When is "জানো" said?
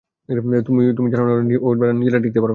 1.13-1.23